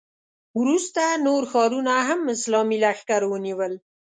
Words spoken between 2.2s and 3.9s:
اسلامي لښکرو ونیول.